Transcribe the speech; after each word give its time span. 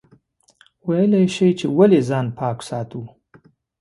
ویلای 0.87 1.25
شئ 1.35 1.51
چې 1.59 1.67
ولې 1.77 2.01
ځان 2.09 2.27
پاک 2.37 2.57
ساتو؟ 2.67 3.01